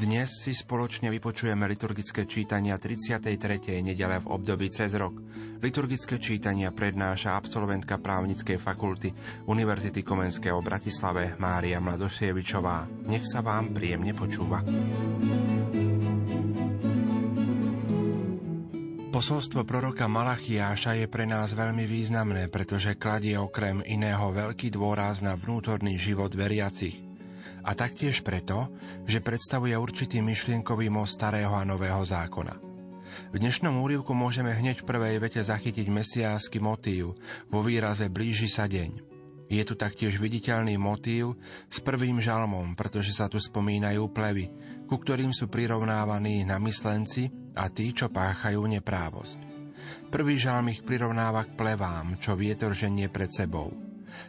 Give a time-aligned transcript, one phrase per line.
[0.00, 3.84] Dnes si spoločne vypočujeme liturgické čítania 33.
[3.84, 5.20] nedele v období cez rok.
[5.60, 9.12] Liturgické čítania prednáša absolventka právnickej fakulty
[9.44, 12.88] Univerzity Komenského v Bratislave Mária Mladosievičová.
[13.12, 14.64] Nech sa vám príjemne počúva.
[19.12, 25.36] Posolstvo proroka Malachiáša je pre nás veľmi významné, pretože kladie okrem iného veľký dôraz na
[25.36, 27.04] vnútorný život veriacich–
[27.70, 28.66] a taktiež preto,
[29.06, 32.58] že predstavuje určitý myšlienkový most starého a nového zákona.
[33.30, 37.14] V dnešnom úrivku môžeme hneď v prvej vete zachytiť mesiánsky motív
[37.46, 39.06] vo výraze blíži sa deň.
[39.50, 41.38] Je tu taktiež viditeľný motív
[41.70, 44.50] s prvým žalmom, pretože sa tu spomínajú plevy,
[44.86, 49.38] ku ktorým sú prirovnávaní namyslenci a tí, čo páchajú neprávosť.
[50.10, 53.74] Prvý žalm ich prirovnáva k plevám, čo vietor ženie pred sebou.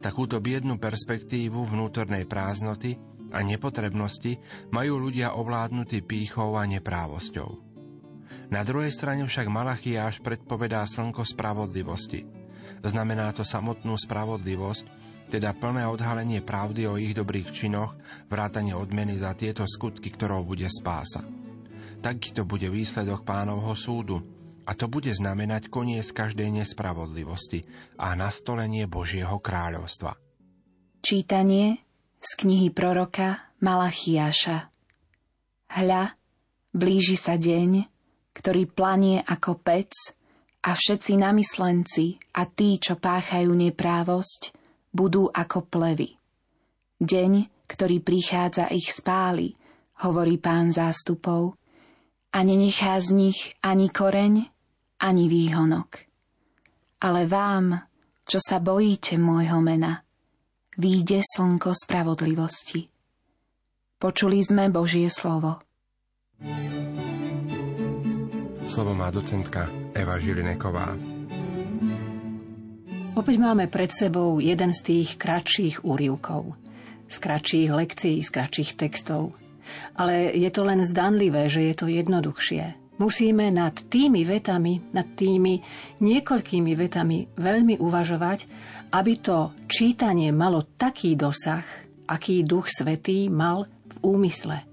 [0.00, 2.96] Takúto biednú perspektívu vnútornej prázdnoty
[3.30, 4.38] a nepotrebnosti
[4.70, 7.66] majú ľudia ovládnutí pýchou a neprávosťou.
[8.50, 12.22] Na druhej strane však Malachiáš predpovedá slnko spravodlivosti.
[12.86, 14.84] Znamená to samotnú spravodlivosť,
[15.26, 17.98] teda plné odhalenie pravdy o ich dobrých činoch,
[18.30, 21.26] vrátanie odmeny za tieto skutky, ktorou bude spása.
[21.98, 24.22] Takýto bude výsledok pánovho súdu,
[24.66, 27.62] a to bude znamenať koniec každej nespravodlivosti
[27.98, 30.18] a nastolenie Božieho kráľovstva.
[31.02, 31.85] Čítanie
[32.26, 34.66] z knihy proroka Malachiáša.
[35.78, 36.10] Hľa,
[36.74, 37.86] blíži sa deň,
[38.34, 39.94] ktorý planie ako pec
[40.66, 44.50] a všetci namyslenci a tí, čo páchajú neprávosť,
[44.90, 46.18] budú ako plevy.
[46.98, 47.32] Deň,
[47.70, 49.54] ktorý prichádza ich spáli,
[50.02, 51.54] hovorí pán zástupov,
[52.34, 54.50] a nenechá z nich ani koreň,
[54.98, 56.02] ani výhonok.
[57.06, 57.86] Ale vám,
[58.26, 60.05] čo sa bojíte môjho mena,
[60.76, 62.84] výjde slnko spravodlivosti.
[63.96, 65.56] Počuli sme Božie slovo.
[68.68, 70.92] Slovo má docentka Eva Žilineková.
[73.16, 76.52] Opäť máme pred sebou jeden z tých kratších úrivkov.
[77.08, 79.32] Z kratších lekcií, z kratších textov.
[79.96, 82.85] Ale je to len zdanlivé, že je to jednoduchšie.
[82.96, 85.60] Musíme nad tými vetami, nad tými
[86.00, 88.48] niekoľkými vetami veľmi uvažovať,
[88.96, 91.64] aby to čítanie malo taký dosah,
[92.08, 94.64] aký Duch Svetý mal v úmysle.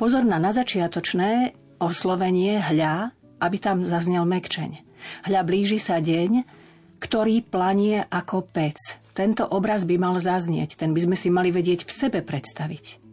[0.00, 3.12] Pozor na začiatočné oslovenie hľa,
[3.44, 4.80] aby tam zaznel mekčeň.
[5.28, 6.48] Hľa blíži sa deň,
[6.96, 8.80] ktorý planie ako pec.
[9.12, 13.03] Tento obraz by mal zaznieť, ten by sme si mali vedieť v sebe predstaviť.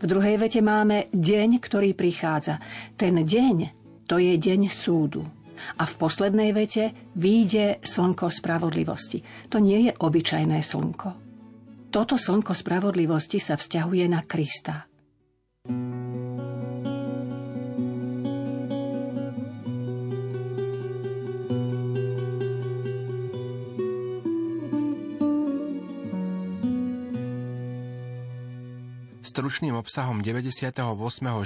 [0.00, 2.58] V druhej vete máme deň, ktorý prichádza.
[2.96, 3.56] Ten deň,
[4.08, 5.22] to je deň súdu.
[5.76, 9.20] A v poslednej vete výjde slnko spravodlivosti.
[9.52, 11.08] To nie je obyčajné slnko.
[11.92, 14.88] Toto slnko spravodlivosti sa vzťahuje na Krista.
[29.30, 30.74] Stručným obsahom 98.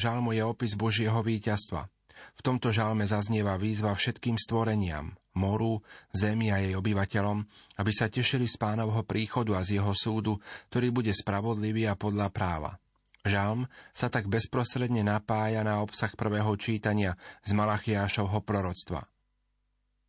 [0.00, 1.84] žalmu je opis Božieho víťazstva.
[2.32, 7.44] V tomto žalme zaznieva výzva všetkým stvoreniam, moru, zemi a jej obyvateľom,
[7.76, 10.40] aby sa tešili z pánovho príchodu a z jeho súdu,
[10.72, 12.80] ktorý bude spravodlivý a podľa práva.
[13.20, 19.04] Žalm sa tak bezprostredne napája na obsah prvého čítania z Malachiášovho proroctva.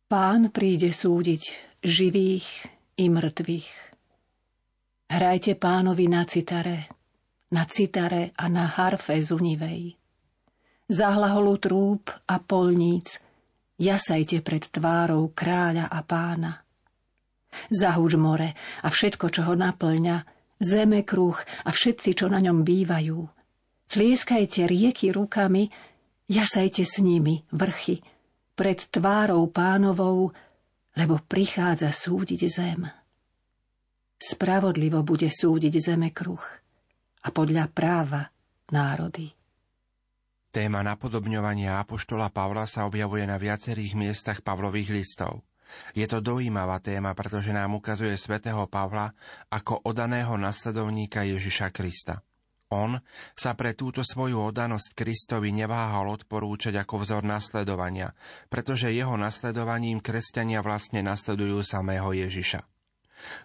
[0.08, 1.42] Pán príde súdiť
[1.84, 3.68] živých i mŕtvych.
[5.12, 6.95] Hrajte pánovi na citare,
[7.52, 9.96] na citare a na harfe zunivej
[10.86, 13.18] zahlaholu trúb a polníc,
[13.76, 16.62] jasajte pred tvárou kráľa a pána.
[17.72, 18.54] Zahúč more
[18.84, 20.16] a všetko, čo ho naplňa,
[20.60, 23.18] zeme kruh a všetci, čo na ňom bývajú.
[23.86, 25.70] Tlieskajte rieky rukami,
[26.26, 28.02] jasajte s nimi vrchy,
[28.56, 30.34] pred tvárou pánovou,
[30.96, 32.82] lebo prichádza súdiť zem.
[34.16, 36.65] Spravodlivo bude súdiť zeme kruh
[37.26, 38.30] a podľa práva
[38.70, 39.34] národy.
[40.54, 45.42] Téma napodobňovania Apoštola Pavla sa objavuje na viacerých miestach Pavlových listov.
[45.98, 49.10] Je to dojímavá téma, pretože nám ukazuje svätého Pavla
[49.50, 52.22] ako odaného nasledovníka Ježiša Krista.
[52.70, 52.98] On
[53.34, 58.14] sa pre túto svoju odanosť Kristovi neváhal odporúčať ako vzor nasledovania,
[58.50, 62.62] pretože jeho nasledovaním kresťania vlastne nasledujú samého Ježiša.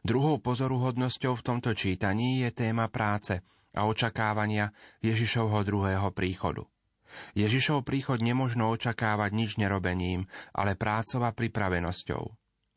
[0.06, 3.42] Druhou pozoruhodnosťou v tomto čítaní je téma práce
[3.76, 6.68] a očakávania Ježišovho druhého príchodu.
[7.36, 12.24] Ježišov príchod nemožno očakávať nič nerobením, ale prácov pripravenosťou.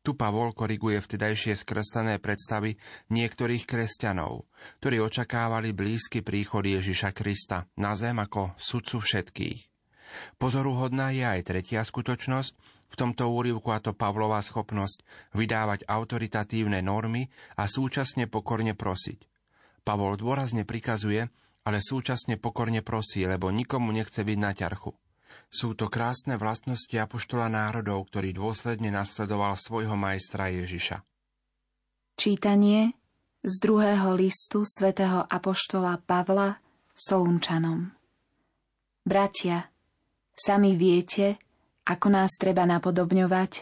[0.04, 2.76] Tu Pavol koriguje vtedajšie skreslené predstavy
[3.08, 4.44] niektorých kresťanov,
[4.84, 9.60] ktorí očakávali blízky príchod Ježiša Krista na zem ako sudcu všetkých.
[10.36, 12.52] Pozoruhodná je aj tretia skutočnosť,
[12.94, 15.02] v tomto úrivku a to Pavlová schopnosť
[15.34, 17.26] vydávať autoritatívne normy
[17.58, 19.33] a súčasne pokorne prosiť.
[19.84, 21.28] Pavol dôrazne prikazuje,
[21.64, 24.92] ale súčasne pokorne prosí, lebo nikomu nechce byť na ťarchu.
[25.52, 31.04] Sú to krásne vlastnosti apoštola národov, ktorý dôsledne nasledoval svojho majstra Ježiša.
[32.16, 32.96] Čítanie
[33.44, 36.56] z druhého listu svätého apoštola Pavla
[36.96, 37.92] Solunčanom
[39.04, 39.68] Bratia,
[40.32, 41.36] sami viete,
[41.84, 43.52] ako nás treba napodobňovať,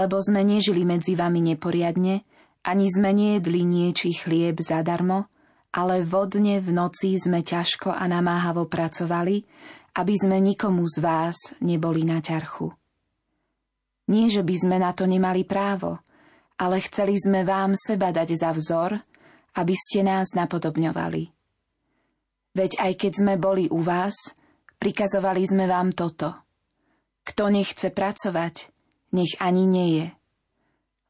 [0.00, 2.24] lebo sme nežili medzi vami neporiadne,
[2.64, 5.28] ani sme nejedli niečí chlieb zadarmo,
[5.70, 9.46] ale vodne v noci sme ťažko a namáhavo pracovali,
[9.98, 12.70] aby sme nikomu z vás neboli na ťarchu.
[14.10, 16.02] Nie, že by sme na to nemali právo,
[16.58, 18.98] ale chceli sme vám seba dať za vzor,
[19.58, 21.30] aby ste nás napodobňovali.
[22.50, 24.34] Veď aj keď sme boli u vás,
[24.82, 26.34] prikazovali sme vám toto.
[27.22, 28.74] Kto nechce pracovať,
[29.14, 30.08] nech ani nie je.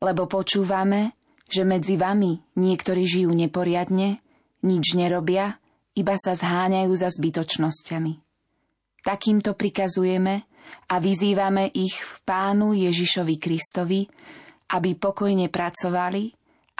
[0.04, 1.16] Lebo počúvame,
[1.48, 4.20] že medzi vami niektorí žijú neporiadne,
[4.64, 5.56] nič nerobia,
[5.96, 8.12] iba sa zháňajú za zbytočnosťami.
[9.00, 10.34] Takýmto prikazujeme
[10.92, 14.06] a vyzývame ich v Pánu Ježišovi Kristovi,
[14.70, 16.30] aby pokojne pracovali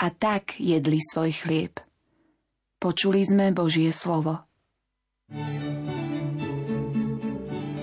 [0.00, 1.74] a tak jedli svoj chlieb.
[2.80, 4.40] Počuli sme Božie slovo.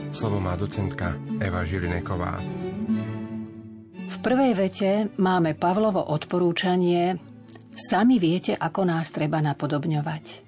[0.09, 2.41] Slovo má docentka Eva Žilineková.
[4.07, 7.21] V prvej vete máme Pavlovo odporúčanie
[7.77, 10.41] Sami viete, ako nás treba napodobňovať.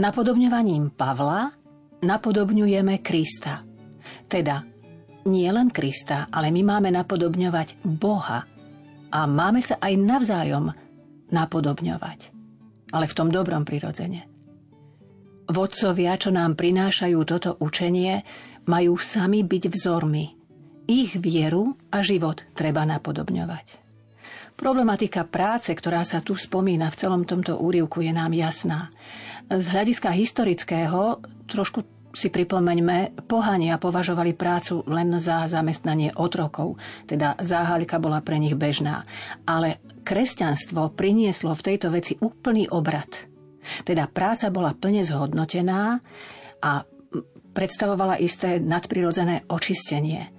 [0.00, 1.52] Napodobňovaním Pavla
[2.00, 3.60] napodobňujeme Krista.
[4.24, 4.64] Teda
[5.28, 8.48] nie len Krista, ale my máme napodobňovať Boha.
[9.12, 10.72] A máme sa aj navzájom
[11.28, 12.32] napodobňovať.
[12.90, 14.24] Ale v tom dobrom prirodzene.
[15.44, 18.24] Vodcovia, čo nám prinášajú toto učenie,
[18.64, 20.24] majú sami byť vzormi.
[20.88, 23.84] Ich vieru a život treba napodobňovať.
[24.54, 28.86] Problematika práce, ktorá sa tu spomína v celom tomto úrivku, je nám jasná.
[29.50, 31.18] Z hľadiska historického
[31.50, 31.82] trošku
[32.14, 36.78] si pripomeňme, pohania považovali prácu len za zamestnanie otrokov,
[37.10, 39.02] teda záhaľka bola pre nich bežná.
[39.42, 43.10] Ale kresťanstvo prinieslo v tejto veci úplný obrad.
[43.82, 45.98] Teda práca bola plne zhodnotená
[46.62, 46.86] a
[47.50, 50.30] predstavovala isté nadprirodzené očistenie.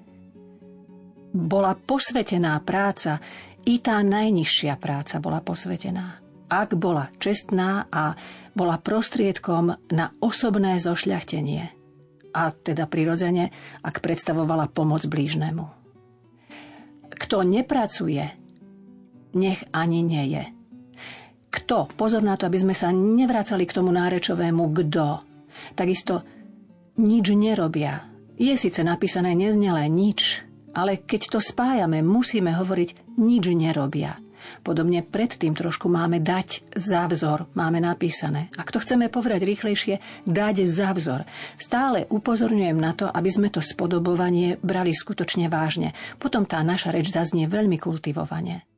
[1.35, 3.19] Bola posvetená práca
[3.65, 6.21] i tá najnižšia práca bola posvetená.
[6.45, 8.13] Ak bola čestná a
[8.53, 11.63] bola prostriedkom na osobné zošľachtenie.
[12.35, 13.49] A teda prirodzene,
[13.81, 15.65] ak predstavovala pomoc blížnemu.
[17.15, 18.23] Kto nepracuje,
[19.33, 20.43] nech ani nie je.
[21.49, 25.23] Kto, pozor na to, aby sme sa nevracali k tomu nárečovému kto,
[25.73, 26.21] takisto
[26.99, 28.07] nič nerobia.
[28.35, 30.43] Je síce napísané neznelé nič,
[30.75, 34.19] ale keď to spájame, musíme hovoriť nič nerobia.
[34.61, 38.53] Podobne predtým trošku máme dať za vzor, máme napísané.
[38.53, 39.95] Ak to chceme povedať rýchlejšie,
[40.29, 41.25] dať za vzor.
[41.57, 45.97] Stále upozorňujem na to, aby sme to spodobovanie brali skutočne vážne.
[46.21, 48.74] Potom tá naša reč zaznie veľmi kultivovane.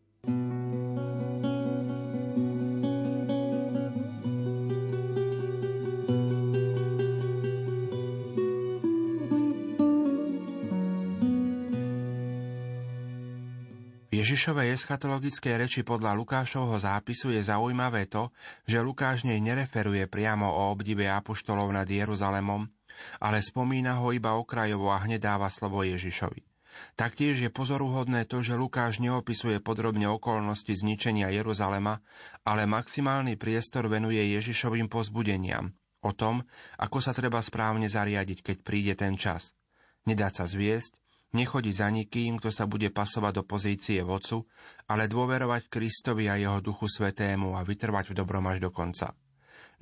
[14.38, 18.29] Ježišovej eschatologickej reči podľa Lukášovho zápisu je zaujímavé to,
[18.70, 22.70] že Lukáš nej nereferuje priamo o obdive apoštolov nad Jeruzalemom,
[23.17, 26.46] ale spomína ho iba okrajovo a hneď dáva slovo Ježišovi.
[26.94, 32.06] Taktiež je pozoruhodné to, že Lukáš neopisuje podrobne okolnosti zničenia Jeruzalema,
[32.46, 35.74] ale maximálny priestor venuje Ježišovým pozbudeniam
[36.06, 36.46] o tom,
[36.77, 39.58] ako sa treba správne zariadiť, keď príde ten čas.
[40.06, 40.94] Nedať sa zviesť,
[41.36, 44.48] nechodiť za nikým, kto sa bude pasovať do pozície vodcu,
[44.88, 49.16] ale dôverovať Kristovi a jeho duchu svetému a vytrvať v dobrom až do konca.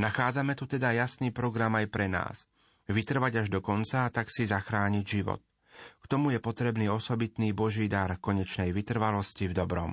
[0.01, 2.49] Nachádzame tu teda jasný program aj pre nás.
[2.85, 5.41] Vytrvať až do konca a tak si zachrániť život.
[5.75, 9.91] K tomu je potrebný osobitný Boží dar konečnej vytrvalosti v dobrom.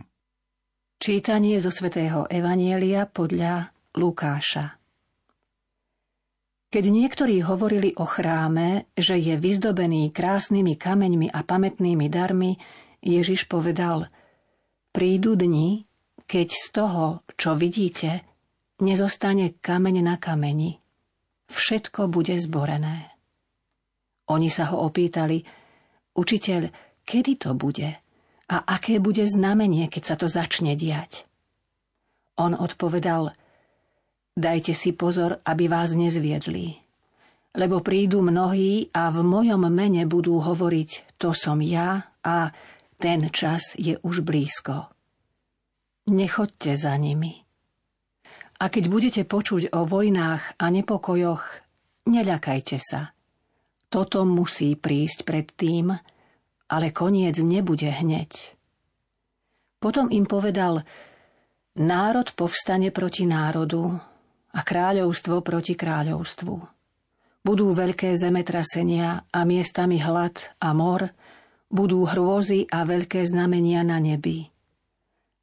[1.03, 4.82] Čítanie zo svätého Evanielia podľa Lukáša.
[6.73, 12.57] Keď niektorí hovorili o chráme, že je vyzdobený krásnymi kameňmi a pamätnými darmi,
[13.05, 14.09] Ježiš povedal,
[14.89, 15.85] prídu dni,
[16.25, 17.05] keď z toho,
[17.37, 18.25] čo vidíte,
[18.81, 20.81] nezostane kameň na kameni.
[21.53, 23.13] Všetko bude zborené.
[24.33, 25.45] Oni sa ho opýtali,
[26.17, 26.73] učiteľ,
[27.05, 28.01] kedy to bude
[28.49, 31.29] a aké bude znamenie, keď sa to začne diať.
[32.41, 33.37] On odpovedal,
[34.37, 36.81] dajte si pozor, aby vás nezviedli.
[37.53, 42.49] Lebo prídu mnohí a v mojom mene budú hovoriť, to som ja a
[42.97, 44.89] ten čas je už blízko.
[46.09, 47.45] Nechoďte za nimi.
[48.63, 51.43] A keď budete počuť o vojnách a nepokojoch,
[52.09, 53.11] neľakajte sa.
[53.93, 55.93] Toto musí prísť pred tým,
[56.73, 58.57] ale koniec nebude hneď.
[59.83, 60.87] Potom im povedal,
[61.77, 64.12] národ povstane proti národu
[64.53, 66.55] a kráľovstvo proti kráľovstvu.
[67.43, 71.11] Budú veľké zemetrasenia a miestami hlad a mor,
[71.73, 74.47] budú hrôzy a veľké znamenia na nebi.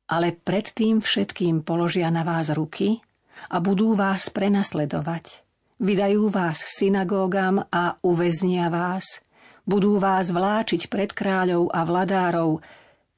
[0.09, 3.01] Ale predtým všetkým položia na vás ruky
[3.49, 5.43] a budú vás prenasledovať.
[5.79, 9.23] Vydajú vás synagógam a uväznia vás.
[9.63, 12.59] Budú vás vláčiť pred kráľov a vladárov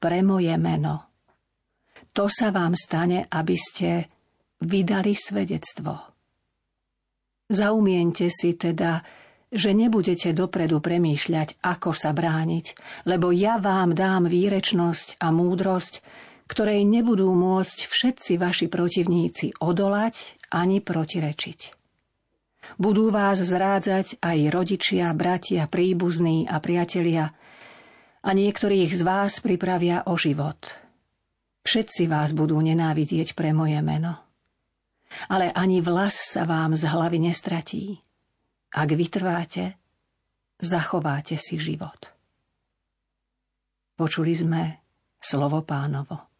[0.02, 1.06] pre moje meno.
[2.12, 4.04] To sa vám stane, aby ste
[4.62, 5.98] vydali svedectvo.
[7.52, 9.04] Zaumiente si teda,
[9.52, 12.66] že nebudete dopredu premýšľať, ako sa brániť,
[13.04, 16.00] lebo ja vám dám výrečnosť a múdrosť,
[16.48, 21.60] ktorej nebudú môcť všetci vaši protivníci odolať ani protirečiť.
[22.80, 27.34] Budú vás zrádzať aj rodičia, bratia, príbuzní a priatelia
[28.22, 30.78] a niektorých z vás pripravia o život.
[31.68, 34.31] Všetci vás budú nenávidieť pre moje meno.
[35.28, 38.00] Ale ani vlas sa vám z hlavy nestratí.
[38.72, 39.76] Ak vytrváte,
[40.56, 42.12] zachováte si život.
[43.92, 44.62] Počuli sme
[45.20, 46.31] slovo pánovo.